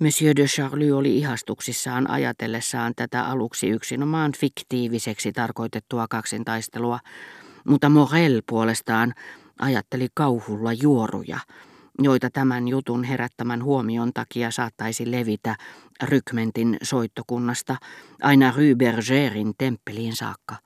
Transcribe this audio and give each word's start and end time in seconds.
Monsieur 0.00 0.36
de 0.36 0.44
Charlie 0.44 0.92
oli 0.92 1.18
ihastuksissaan 1.18 2.10
ajatellessaan 2.10 2.92
tätä 2.96 3.24
aluksi 3.24 3.68
yksinomaan 3.68 4.32
fiktiiviseksi 4.38 5.32
tarkoitettua 5.32 6.06
kaksintaistelua, 6.10 6.98
mutta 7.64 7.88
Morel 7.88 8.42
puolestaan 8.48 9.14
ajatteli 9.58 10.08
kauhulla 10.14 10.72
juoruja, 10.72 11.38
joita 12.02 12.30
tämän 12.30 12.68
jutun 12.68 13.04
herättämän 13.04 13.64
huomion 13.64 14.12
takia 14.14 14.50
saattaisi 14.50 15.10
levitä 15.10 15.56
rykmentin 16.02 16.76
soittokunnasta 16.82 17.76
aina 18.22 18.52
Rue 18.56 18.74
Bergerin 18.74 19.54
temppeliin 19.58 20.16
saakka. 20.16 20.56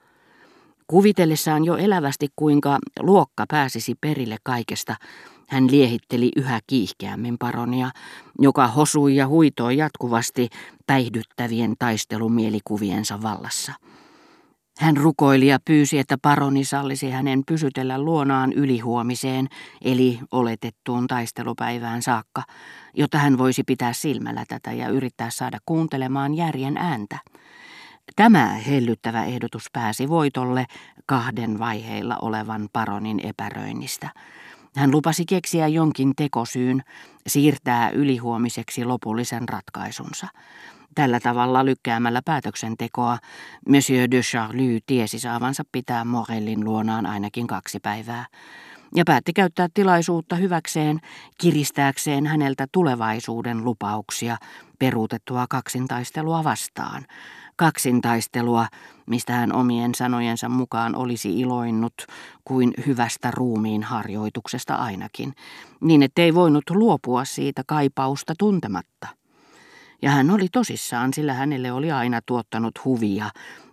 Kuvitellessaan 0.87 1.65
jo 1.65 1.77
elävästi 1.77 2.29
kuinka 2.37 2.79
luokka 3.01 3.45
pääsisi 3.51 3.95
perille 4.01 4.37
kaikesta, 4.43 4.97
hän 5.51 5.71
liehitteli 5.71 6.33
yhä 6.37 6.61
kiihkeämmin 6.67 7.39
paronia, 7.39 7.91
joka 8.39 8.67
hosui 8.67 9.17
ja 9.17 9.29
huitoi 9.29 9.77
jatkuvasti 9.77 10.49
päihdyttävien 10.87 11.75
taistelumielikuvien 11.79 13.05
vallassa. 13.23 13.73
Hän 14.79 14.97
rukoili 14.97 15.47
ja 15.47 15.59
pyysi, 15.65 15.99
että 15.99 16.17
paroni 16.23 16.65
sallisi 16.65 17.11
hänen 17.11 17.43
pysytellä 17.47 17.99
luonaan 17.99 18.53
ylihuomiseen, 18.53 19.49
eli 19.85 20.19
oletettuun 20.33 21.07
taistelupäivään 21.07 22.03
saakka, 22.03 22.43
jotta 22.95 23.19
hän 23.19 23.39
voisi 23.39 23.63
pitää 23.67 23.93
silmällä 23.93 24.45
tätä 24.49 24.73
ja 24.73 24.89
yrittää 24.89 25.31
saada 25.31 25.59
kuuntelemaan 25.67 26.35
järjen 26.35 26.77
ääntä. 26.77 27.19
Tämä 28.17 28.47
hellyttävä 28.47 29.25
ehdotus 29.25 29.65
pääsi 29.73 30.09
voitolle 30.09 30.67
kahden 31.07 31.59
vaiheilla 31.59 32.17
olevan 32.23 32.69
paronin 32.73 33.21
epäröinnistä. 33.27 34.11
Hän 34.77 34.91
lupasi 34.91 35.25
keksiä 35.25 35.69
jonkin 35.69 36.13
tekosyyn, 36.17 36.83
siirtää 37.27 37.91
ylihuomiseksi 37.91 38.85
lopullisen 38.85 39.49
ratkaisunsa. 39.49 40.27
Tällä 40.95 41.21
tavalla 41.21 41.65
lykkäämällä 41.65 42.23
päätöksentekoa 42.25 43.19
Monsieur 43.69 44.11
de 44.11 44.21
Charlie 44.21 44.79
tiesi 44.87 45.19
saavansa 45.19 45.63
pitää 45.73 46.05
Morellin 46.05 46.65
luonaan 46.65 47.07
ainakin 47.07 47.47
kaksi 47.47 47.79
päivää 47.81 48.27
ja 48.95 49.05
päätti 49.07 49.33
käyttää 49.33 49.69
tilaisuutta 49.75 50.37
hyväkseen 50.37 51.01
kiristääkseen 51.41 52.27
häneltä 52.27 52.67
tulevaisuuden 52.73 53.65
lupauksia 53.65 54.37
peruutettua 54.79 55.47
kaksintaistelua 55.51 56.45
vastaan. 56.45 57.07
Kaksintaistelua, 57.57 58.67
mistä 59.11 59.33
hän 59.33 59.53
omien 59.53 59.95
sanojensa 59.95 60.49
mukaan 60.49 60.97
olisi 60.97 61.41
iloinnut 61.41 61.95
kuin 62.45 62.73
hyvästä 62.87 63.31
ruumiin 63.31 63.83
harjoituksesta 63.83 64.75
ainakin, 64.75 65.35
niin 65.81 66.03
ettei 66.03 66.35
voinut 66.35 66.65
luopua 66.71 67.25
siitä 67.25 67.63
kaipausta 67.67 68.35
tuntematta. 68.39 69.09
Ja 70.03 70.11
hän 70.11 70.31
oli 70.31 70.49
tosissaan, 70.53 71.15
sillä 71.15 71.35
hänelle 71.35 71.73
oli 71.73 71.91
aina 71.91 72.21
tuottanut 72.27 72.85
huvia 72.85 73.31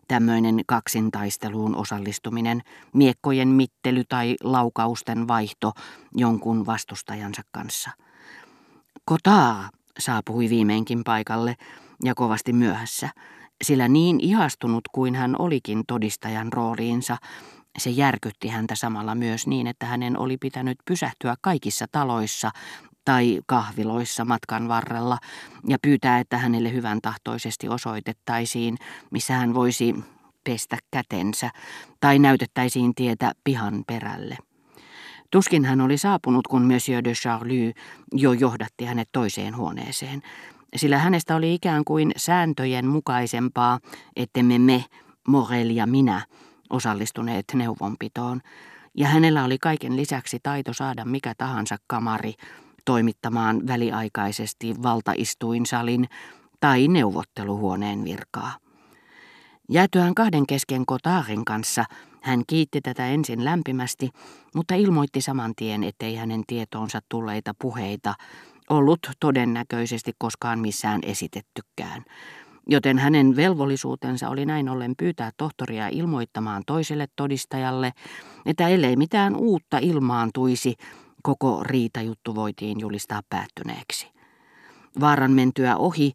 tämmöinen 0.07 0.59
kaksintaisteluun 0.67 1.75
osallistuminen, 1.75 2.61
miekkojen 2.93 3.47
mittely 3.47 4.03
tai 4.09 4.35
laukausten 4.43 5.27
vaihto 5.27 5.71
jonkun 6.15 6.65
vastustajansa 6.65 7.41
kanssa. 7.51 7.91
Kotaa 9.05 9.69
saapui 9.99 10.49
viimeinkin 10.49 11.03
paikalle 11.03 11.55
ja 12.03 12.15
kovasti 12.15 12.53
myöhässä, 12.53 13.09
sillä 13.63 13.87
niin 13.87 14.19
ihastunut 14.19 14.83
kuin 14.91 15.15
hän 15.15 15.35
olikin 15.39 15.83
todistajan 15.87 16.53
rooliinsa, 16.53 17.17
se 17.77 17.89
järkytti 17.89 18.47
häntä 18.47 18.75
samalla 18.75 19.15
myös 19.15 19.47
niin, 19.47 19.67
että 19.67 19.85
hänen 19.85 20.19
oli 20.19 20.37
pitänyt 20.37 20.77
pysähtyä 20.85 21.35
kaikissa 21.41 21.85
taloissa 21.91 22.51
tai 23.05 23.39
kahviloissa 23.45 24.25
matkan 24.25 24.67
varrella 24.67 25.17
ja 25.67 25.77
pyytää, 25.81 26.19
että 26.19 26.37
hänelle 26.37 26.73
hyvän 26.73 26.99
tahtoisesti 27.01 27.69
osoitettaisiin, 27.69 28.77
missä 29.11 29.33
hän 29.33 29.53
voisi 29.53 29.95
pestä 30.43 30.77
kätensä 30.91 31.49
tai 31.99 32.19
näytettäisiin 32.19 32.95
tietä 32.95 33.31
pihan 33.43 33.83
perälle. 33.87 34.37
Tuskin 35.31 35.65
hän 35.65 35.81
oli 35.81 35.97
saapunut, 35.97 36.47
kun 36.47 36.73
Monsieur 36.73 37.03
de 37.03 37.13
Charlie 37.13 37.73
jo 38.13 38.33
johdatti 38.33 38.85
hänet 38.85 39.09
toiseen 39.11 39.57
huoneeseen, 39.57 40.21
sillä 40.75 40.97
hänestä 40.97 41.35
oli 41.35 41.53
ikään 41.53 41.83
kuin 41.85 42.11
sääntöjen 42.17 42.87
mukaisempaa, 42.87 43.79
ettemme 44.15 44.59
me, 44.59 44.85
Morel 45.27 45.69
ja 45.69 45.87
minä, 45.87 46.25
osallistuneet 46.69 47.45
neuvonpitoon, 47.53 48.41
ja 48.95 49.07
hänellä 49.07 49.43
oli 49.43 49.57
kaiken 49.57 49.95
lisäksi 49.95 50.39
taito 50.43 50.73
saada 50.73 51.05
mikä 51.05 51.33
tahansa 51.37 51.77
kamari 51.87 52.33
toimittamaan 52.85 53.67
väliaikaisesti 53.67 54.75
valtaistuinsalin 54.83 56.07
tai 56.59 56.87
neuvotteluhuoneen 56.87 58.05
virkaa. 58.05 58.57
Jäätyään 59.69 60.15
kahden 60.15 60.47
kesken 60.47 60.85
Kotaarin 60.85 61.45
kanssa 61.45 61.85
hän 62.21 62.43
kiitti 62.47 62.81
tätä 62.81 63.07
ensin 63.07 63.45
lämpimästi, 63.45 64.09
mutta 64.55 64.75
ilmoitti 64.75 65.21
saman 65.21 65.53
tien, 65.55 65.83
ettei 65.83 66.15
hänen 66.15 66.43
tietoonsa 66.47 66.99
tulleita 67.09 67.53
puheita 67.61 68.13
ollut 68.69 68.99
todennäköisesti 69.19 70.11
koskaan 70.17 70.59
missään 70.59 71.01
esitettykään, 71.03 72.05
joten 72.69 72.97
hänen 72.99 73.35
velvollisuutensa 73.35 74.29
oli 74.29 74.45
näin 74.45 74.69
ollen 74.69 74.93
pyytää 74.97 75.31
tohtoria 75.37 75.87
ilmoittamaan 75.87 76.63
toiselle 76.67 77.07
todistajalle, 77.15 77.91
että 78.45 78.67
ellei 78.67 78.95
mitään 78.95 79.35
uutta 79.35 79.77
ilmaantuisi, 79.77 80.75
koko 81.23 81.63
riitajuttu 81.63 82.35
voitiin 82.35 82.79
julistaa 82.79 83.21
päättyneeksi. 83.29 84.07
Vaaran 84.99 85.31
mentyä 85.31 85.77
ohi, 85.77 86.13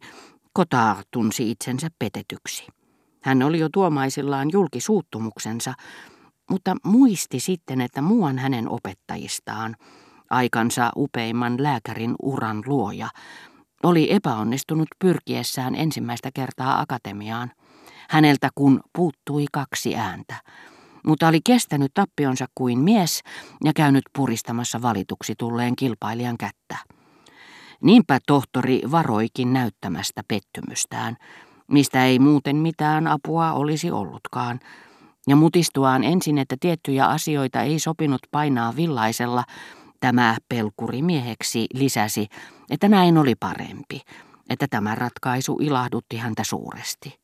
Kotar 0.53 0.97
tunsi 1.11 1.51
itsensä 1.51 1.87
petetyksi. 1.99 2.67
Hän 3.21 3.43
oli 3.43 3.59
jo 3.59 3.69
tuomaisillaan 3.73 4.49
julkisuuttumuksensa, 4.51 5.73
mutta 6.49 6.75
muisti 6.83 7.39
sitten, 7.39 7.81
että 7.81 8.01
muuan 8.01 8.37
hänen 8.37 8.69
opettajistaan, 8.69 9.75
aikansa 10.33 10.91
upeimman 10.95 11.63
lääkärin 11.63 12.15
uran 12.21 12.63
luoja, 12.65 13.09
oli 13.83 14.13
epäonnistunut 14.13 14.87
pyrkiessään 14.99 15.75
ensimmäistä 15.75 16.29
kertaa 16.33 16.79
akatemiaan. 16.79 17.51
Häneltä 18.09 18.49
kun 18.55 18.81
puuttui 18.95 19.45
kaksi 19.51 19.95
ääntä, 19.95 20.35
mutta 21.05 21.27
oli 21.27 21.39
kestänyt 21.45 21.91
tappionsa 21.93 22.45
kuin 22.55 22.79
mies 22.79 23.21
ja 23.63 23.71
käynyt 23.75 24.03
puristamassa 24.17 24.81
valituksi 24.81 25.33
tulleen 25.37 25.75
kilpailijan 25.75 26.37
kättä. 26.37 26.77
Niinpä 27.81 28.19
tohtori 28.27 28.81
varoikin 28.91 29.53
näyttämästä 29.53 30.21
pettymystään, 30.27 31.17
mistä 31.67 32.05
ei 32.05 32.19
muuten 32.19 32.55
mitään 32.55 33.07
apua 33.07 33.53
olisi 33.53 33.91
ollutkaan, 33.91 34.59
ja 35.27 35.35
mutistuaan 35.35 36.03
ensin, 36.03 36.37
että 36.37 36.55
tiettyjä 36.59 37.05
asioita 37.05 37.61
ei 37.61 37.79
sopinut 37.79 38.21
painaa 38.31 38.75
villaisella, 38.75 39.43
tämä 40.03 40.37
pelkuri 40.49 41.01
mieheksi 41.01 41.67
lisäsi, 41.73 42.27
että 42.69 42.89
näin 42.89 43.17
oli 43.17 43.35
parempi, 43.35 44.01
että 44.49 44.67
tämä 44.69 44.95
ratkaisu 44.95 45.57
ilahdutti 45.61 46.17
häntä 46.17 46.43
suuresti. 46.43 47.19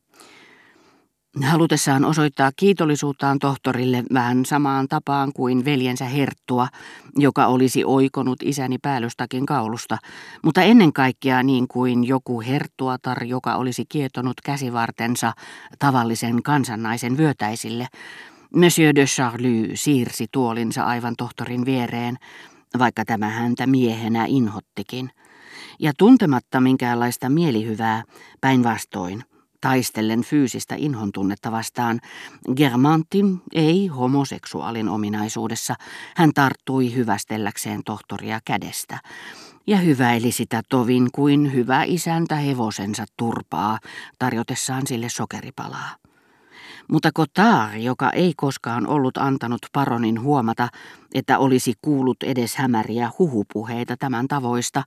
Halutessaan 1.43 2.05
osoittaa 2.05 2.51
kiitollisuuttaan 2.55 3.39
tohtorille 3.39 4.03
vähän 4.13 4.45
samaan 4.45 4.87
tapaan 4.87 5.31
kuin 5.33 5.65
veljensä 5.65 6.05
Herttua, 6.05 6.67
joka 7.15 7.47
olisi 7.47 7.83
oikonut 7.85 8.43
isäni 8.43 8.77
päällystakin 8.77 9.45
kaulusta, 9.45 9.97
mutta 10.43 10.61
ennen 10.61 10.93
kaikkea 10.93 11.43
niin 11.43 11.67
kuin 11.67 12.03
joku 12.03 12.41
herttuatar, 12.41 13.23
joka 13.23 13.55
olisi 13.55 13.85
kietonut 13.89 14.41
käsivartensa 14.41 15.33
tavallisen 15.79 16.43
kansannaisen 16.43 17.17
vyötäisille. 17.17 17.87
Monsieur 18.55 18.95
de 18.95 19.05
Charlie 19.05 19.71
siirsi 19.73 20.27
tuolinsa 20.31 20.83
aivan 20.83 21.15
tohtorin 21.17 21.65
viereen, 21.65 22.17
vaikka 22.79 23.05
tämä 23.05 23.29
häntä 23.29 23.67
miehenä 23.67 24.25
inhottikin. 24.27 25.11
Ja 25.79 25.91
tuntematta 25.97 26.61
minkäänlaista 26.61 27.29
mielihyvää, 27.29 28.03
päinvastoin, 28.41 29.23
taistellen 29.61 30.23
fyysistä 30.23 30.75
inhontunnetta 30.77 31.51
vastaan, 31.51 31.99
Germantin 32.55 33.41
ei 33.53 33.87
homoseksuaalin 33.87 34.89
ominaisuudessa, 34.89 35.75
hän 36.15 36.31
tarttui 36.33 36.95
hyvästelläkseen 36.95 37.81
tohtoria 37.85 38.39
kädestä 38.45 38.99
ja 39.67 39.77
hyväili 39.77 40.31
sitä 40.31 40.61
tovin 40.69 41.09
kuin 41.11 41.53
hyvä 41.53 41.83
isäntä 41.83 42.35
hevosensa 42.35 43.05
turpaa 43.17 43.79
tarjotessaan 44.19 44.87
sille 44.87 45.09
sokeripalaa. 45.09 45.98
Mutta 46.91 47.09
Kotar, 47.13 47.75
joka 47.75 48.09
ei 48.09 48.33
koskaan 48.37 48.87
ollut 48.87 49.17
antanut 49.17 49.59
paronin 49.73 50.21
huomata, 50.21 50.67
että 51.13 51.39
olisi 51.39 51.73
kuullut 51.81 52.23
edes 52.23 52.55
hämäriä 52.55 53.11
huhupuheita 53.19 53.97
tämän 53.97 54.27
tavoista, 54.27 54.83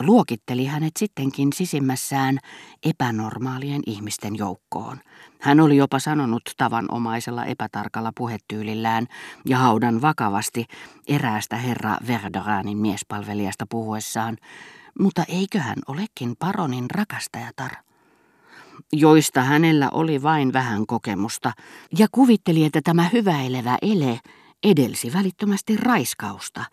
luokitteli 0.00 0.64
hänet 0.64 0.92
sittenkin 0.98 1.52
sisimmässään 1.52 2.38
epänormaalien 2.84 3.82
ihmisten 3.86 4.36
joukkoon. 4.36 4.98
Hän 5.40 5.60
oli 5.60 5.76
jopa 5.76 5.98
sanonut 5.98 6.42
tavanomaisella 6.56 7.44
epätarkalla 7.44 8.12
puhetyylillään 8.16 9.06
ja 9.44 9.58
haudan 9.58 10.02
vakavasti 10.02 10.64
eräästä 11.08 11.56
herra 11.56 11.96
Verderanin 12.06 12.78
miespalvelijasta 12.78 13.66
puhuessaan, 13.70 14.36
Mutta 15.00 15.24
eiköhän 15.28 15.78
olekin 15.86 16.36
paronin 16.38 16.90
rakastajatar 16.90 17.87
joista 18.92 19.42
hänellä 19.42 19.88
oli 19.92 20.22
vain 20.22 20.52
vähän 20.52 20.86
kokemusta, 20.86 21.52
ja 21.98 22.06
kuvitteli, 22.12 22.64
että 22.64 22.80
tämä 22.84 23.08
hyväilevä 23.12 23.78
ele 23.82 24.20
edelsi 24.62 25.12
välittömästi 25.12 25.76
raiskausta, 25.76 26.64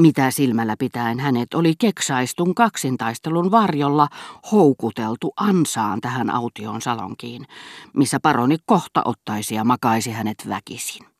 mitä 0.00 0.30
silmällä 0.30 0.76
pitäen 0.78 1.20
hänet 1.20 1.54
oli 1.54 1.74
keksaistun 1.78 2.54
kaksintaistelun 2.54 3.50
varjolla 3.50 4.08
houkuteltu 4.52 5.32
ansaan 5.36 6.00
tähän 6.00 6.30
autioon 6.30 6.80
salonkiin, 6.80 7.46
missä 7.92 8.20
paroni 8.20 8.56
kohta 8.66 9.02
ottaisi 9.04 9.54
ja 9.54 9.64
makaisi 9.64 10.10
hänet 10.10 10.48
väkisin. 10.48 11.13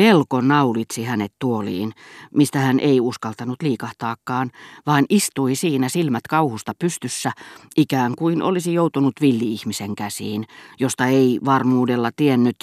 Pelko 0.00 0.40
naulitsi 0.40 1.04
hänet 1.04 1.32
tuoliin, 1.38 1.92
mistä 2.34 2.58
hän 2.58 2.80
ei 2.80 3.00
uskaltanut 3.00 3.62
liikahtaakaan, 3.62 4.50
vaan 4.86 5.04
istui 5.08 5.54
siinä 5.54 5.88
silmät 5.88 6.26
kauhusta 6.28 6.72
pystyssä, 6.78 7.32
ikään 7.76 8.14
kuin 8.18 8.42
olisi 8.42 8.74
joutunut 8.74 9.12
villi-ihmisen 9.20 9.94
käsiin, 9.94 10.44
josta 10.78 11.06
ei 11.06 11.38
varmuudella 11.44 12.10
tiennyt, 12.16 12.56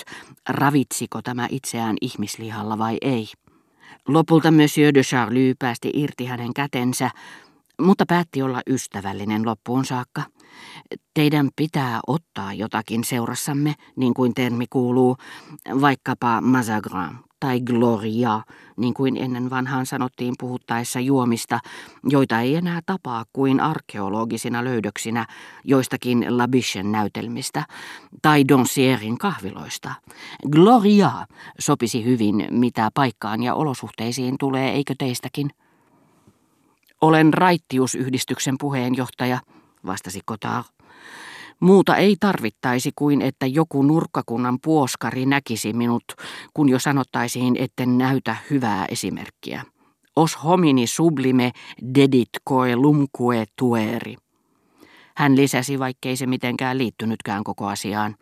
ravitsiko 0.50 1.22
tämä 1.22 1.48
itseään 1.52 1.96
ihmislihalla 2.02 2.78
vai 2.78 2.98
ei. 3.02 3.28
Lopulta 4.08 4.52
Monsieur 4.52 4.94
de 4.94 5.02
Charlie 5.02 5.54
päästi 5.60 5.92
irti 5.94 6.26
hänen 6.26 6.54
kätensä, 6.54 7.10
mutta 7.82 8.06
päätti 8.08 8.42
olla 8.42 8.62
ystävällinen 8.70 9.46
loppuun 9.46 9.86
saakka. 9.86 10.22
Teidän 11.14 11.50
pitää 11.56 12.00
ottaa 12.08 12.54
jotakin 12.54 13.04
seurassamme, 13.04 13.74
niin 13.96 14.14
kuin 14.14 14.34
termi 14.34 14.66
kuuluu, 14.70 15.18
vaikkapa 15.82 16.42
Mazagran 16.42 17.27
tai 17.40 17.62
Gloria, 17.62 18.42
niin 18.78 18.94
kuin 18.94 19.18
ennen 19.18 19.50
vanhaan 19.50 19.86
sanottiin 19.86 20.34
puhuttaessa 20.40 21.00
juomista, 21.00 21.60
joita 22.04 22.40
ei 22.40 22.56
enää 22.56 22.82
tapaa 22.86 23.26
kuin 23.34 23.60
arkeologisina 23.60 24.64
löydöksinä 24.64 25.26
joistakin 25.64 26.38
Labichen 26.38 26.92
näytelmistä 26.92 27.64
tai 28.22 28.44
Doncierin 28.48 29.18
kahviloista. 29.18 29.94
Gloria 30.52 31.12
sopisi 31.60 32.06
hyvin, 32.06 32.48
mitä 32.52 32.90
paikkaan 32.94 33.44
ja 33.44 33.56
olosuhteisiin 33.56 34.36
tulee, 34.40 34.72
eikö 34.72 34.94
teistäkin? 34.98 35.50
Olen 37.02 37.34
raittiusyhdistyksen 37.34 38.56
puheenjohtaja, 38.60 39.40
vastasi 39.86 40.22
Kotar. 40.26 40.64
Muuta 41.60 41.96
ei 41.96 42.16
tarvittaisi 42.20 42.92
kuin, 42.96 43.22
että 43.22 43.46
joku 43.46 43.82
nurkkakunnan 43.82 44.58
puoskari 44.64 45.26
näkisi 45.26 45.74
minut, 45.74 46.04
kun 46.54 46.70
jo 46.70 46.80
sanottaisiin, 46.80 47.56
etten 47.60 47.98
näytä 47.98 48.36
hyvää 48.50 48.86
esimerkkiä. 48.86 49.64
Os 50.16 50.44
homini 50.44 50.88
sublime 50.88 51.52
dedit 51.96 52.30
koe 52.44 52.76
lumque 52.76 53.46
tueri. 53.58 54.16
Hän 55.18 55.36
lisäsi, 55.36 55.80
vaikkei 55.80 56.18
se 56.18 56.26
mitenkään 56.26 56.78
liittynytkään 56.78 57.44
koko 57.44 57.68
asiaan, 57.68 58.16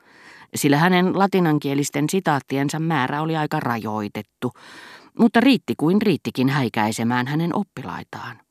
sillä 0.56 0.78
hänen 0.78 1.20
latinankielisten 1.20 2.06
sitaattiensa 2.10 2.80
määrä 2.80 3.22
oli 3.22 3.36
aika 3.36 3.60
rajoitettu, 3.60 4.52
mutta 5.20 5.40
riitti 5.40 5.74
kuin 5.78 6.02
riittikin 6.02 6.50
häikäisemään 6.50 7.28
hänen 7.28 7.56
oppilaitaan. 7.56 8.45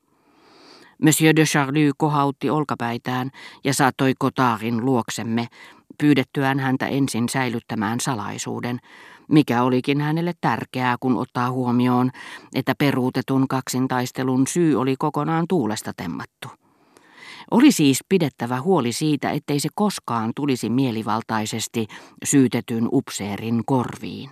Monsieur 1.01 1.35
de 1.35 1.43
Charlie 1.43 1.91
kohautti 1.97 2.49
olkapäitään 2.49 3.31
ja 3.63 3.73
saattoi 3.73 4.13
Kotaarin 4.19 4.85
luoksemme, 4.85 5.47
pyydettyään 5.99 6.59
häntä 6.59 6.87
ensin 6.87 7.29
säilyttämään 7.29 7.99
salaisuuden, 7.99 8.79
mikä 9.29 9.63
olikin 9.63 10.01
hänelle 10.01 10.33
tärkeää, 10.41 10.95
kun 10.99 11.17
ottaa 11.17 11.51
huomioon, 11.51 12.11
että 12.55 12.73
peruutetun 12.77 13.47
kaksintaistelun 13.47 14.47
syy 14.47 14.75
oli 14.75 14.95
kokonaan 14.99 15.45
tuulesta 15.49 15.91
temmattu. 15.97 16.47
Oli 17.51 17.71
siis 17.71 17.99
pidettävä 18.09 18.61
huoli 18.61 18.91
siitä, 18.91 19.31
ettei 19.31 19.59
se 19.59 19.69
koskaan 19.75 20.31
tulisi 20.35 20.69
mielivaltaisesti 20.69 21.87
syytetyn 22.25 22.87
upseerin 22.91 23.63
korviin. 23.65 24.29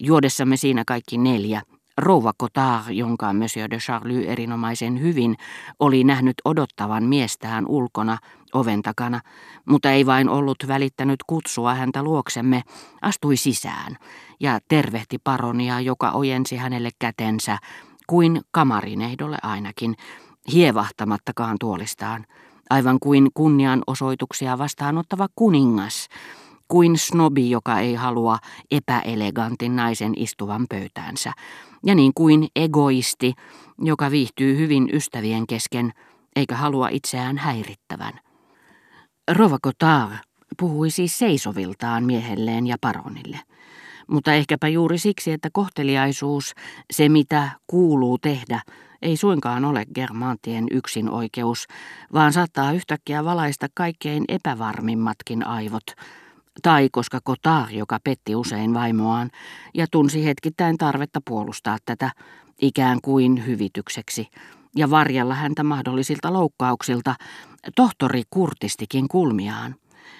Juodessamme 0.00 0.56
siinä 0.56 0.82
kaikki 0.86 1.18
neljä– 1.18 1.62
Rouva 1.98 2.32
Cotard, 2.40 2.90
jonka 2.90 3.32
Monsieur 3.32 3.70
de 3.70 3.78
Charlie 3.78 4.26
erinomaisen 4.26 5.00
hyvin 5.00 5.36
oli 5.80 6.04
nähnyt 6.04 6.34
odottavan 6.44 7.04
miestään 7.04 7.66
ulkona 7.66 8.18
oven 8.52 8.82
takana, 8.82 9.20
mutta 9.64 9.90
ei 9.90 10.06
vain 10.06 10.28
ollut 10.28 10.56
välittänyt 10.68 11.20
kutsua 11.26 11.74
häntä 11.74 12.02
luoksemme, 12.02 12.62
astui 13.02 13.36
sisään 13.36 13.96
ja 14.40 14.58
tervehti 14.68 15.18
paronia, 15.24 15.80
joka 15.80 16.10
ojensi 16.10 16.56
hänelle 16.56 16.90
kätensä, 16.98 17.58
kuin 18.06 18.40
kamarinehdolle 18.50 19.38
ainakin, 19.42 19.96
hievahtamattakaan 20.52 21.56
tuolistaan, 21.60 22.26
aivan 22.70 22.98
kuin 23.00 23.28
kunnianosoituksia 23.34 24.58
vastaanottava 24.58 25.28
kuningas, 25.34 26.08
kuin 26.68 26.98
snobi, 26.98 27.50
joka 27.50 27.78
ei 27.78 27.94
halua 27.94 28.38
epäelegantin 28.70 29.76
naisen 29.76 30.12
istuvan 30.16 30.66
pöytäänsä, 30.68 31.32
ja 31.86 31.94
niin 31.94 32.12
kuin 32.14 32.48
egoisti, 32.56 33.34
joka 33.78 34.10
viihtyy 34.10 34.58
hyvin 34.58 34.88
ystävien 34.92 35.46
kesken, 35.46 35.92
eikä 36.36 36.56
halua 36.56 36.88
itseään 36.88 37.38
häirittävän. 37.38 38.12
Rova 39.30 39.58
Cotard 39.58 40.12
puhui 40.58 40.90
siis 40.90 41.18
seisoviltaan 41.18 42.04
miehelleen 42.04 42.66
ja 42.66 42.76
paronille. 42.80 43.40
Mutta 44.06 44.34
ehkäpä 44.34 44.68
juuri 44.68 44.98
siksi, 44.98 45.32
että 45.32 45.48
kohteliaisuus, 45.52 46.52
se 46.92 47.08
mitä 47.08 47.50
kuuluu 47.66 48.18
tehdä, 48.18 48.60
ei 49.02 49.16
suinkaan 49.16 49.64
ole 49.64 49.86
germaantien 49.94 50.66
yksin 50.70 51.10
oikeus, 51.10 51.66
vaan 52.12 52.32
saattaa 52.32 52.72
yhtäkkiä 52.72 53.24
valaista 53.24 53.66
kaikkein 53.74 54.24
epävarmimmatkin 54.28 55.46
aivot, 55.46 55.86
tai 56.62 56.88
koska 56.92 57.20
Kotar, 57.24 57.70
joka 57.70 57.98
petti 58.04 58.34
usein 58.34 58.74
vaimoaan 58.74 59.30
ja 59.74 59.86
tunsi 59.90 60.24
hetkittäin 60.24 60.78
tarvetta 60.78 61.20
puolustaa 61.24 61.78
tätä 61.84 62.10
ikään 62.62 63.00
kuin 63.02 63.46
hyvitykseksi 63.46 64.28
ja 64.76 64.90
varjella 64.90 65.34
häntä 65.34 65.62
mahdollisilta 65.62 66.32
loukkauksilta, 66.32 67.14
tohtori 67.76 68.22
kurtistikin 68.30 69.08
kulmiaan, 69.08 69.74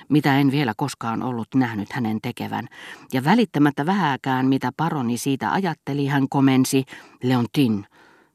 mitä 0.08 0.38
en 0.38 0.50
vielä 0.50 0.72
koskaan 0.76 1.22
ollut 1.22 1.48
nähnyt 1.54 1.92
hänen 1.92 2.18
tekevän, 2.22 2.68
ja 3.12 3.24
välittämättä 3.24 3.86
vähääkään, 3.86 4.46
mitä 4.46 4.72
paroni 4.76 5.18
siitä 5.18 5.52
ajatteli, 5.52 6.06
hän 6.06 6.28
komensi, 6.28 6.84
Leontin, 7.22 7.86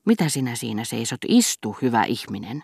mitä 0.05 0.29
sinä 0.29 0.55
siinä 0.55 0.83
seisot, 0.83 1.19
istu, 1.27 1.77
hyvä 1.81 2.03
ihminen. 2.03 2.63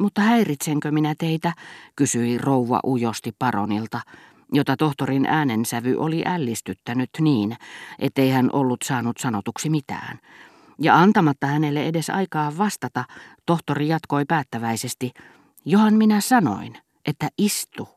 Mutta 0.00 0.20
häiritsenkö 0.20 0.90
minä 0.90 1.14
teitä, 1.18 1.52
kysyi 1.96 2.38
rouva 2.38 2.80
ujosti 2.84 3.32
paronilta, 3.38 4.00
jota 4.52 4.76
tohtorin 4.76 5.26
äänensävy 5.26 5.96
oli 5.96 6.22
ällistyttänyt 6.26 7.10
niin, 7.20 7.56
ettei 7.98 8.30
hän 8.30 8.50
ollut 8.52 8.82
saanut 8.84 9.16
sanotuksi 9.18 9.70
mitään. 9.70 10.18
Ja 10.78 10.98
antamatta 10.98 11.46
hänelle 11.46 11.86
edes 11.86 12.10
aikaa 12.10 12.58
vastata, 12.58 13.04
tohtori 13.46 13.88
jatkoi 13.88 14.24
päättäväisesti, 14.24 15.12
johan 15.64 15.94
minä 15.94 16.20
sanoin, 16.20 16.76
että 17.06 17.28
istu. 17.38 17.88